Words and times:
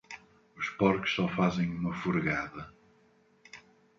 Os 0.59 0.67
porcos 0.79 1.11
só 1.15 1.27
fazem 1.39 1.69
uma 1.77 1.93
furgada. 2.01 2.73